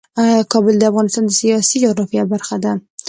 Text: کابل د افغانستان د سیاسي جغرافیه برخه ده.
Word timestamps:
کابل 0.51 0.75
د 0.79 0.83
افغانستان 0.91 1.23
د 1.27 1.31
سیاسي 1.41 1.77
جغرافیه 1.83 2.23
برخه 2.33 2.55
ده. 2.63 2.73